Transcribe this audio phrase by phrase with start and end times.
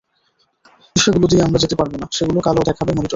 [0.95, 3.09] যেগুলো দিয়ে আমরা যেতে পারব না সেগুলো কালো দেখাবে মনিটরে।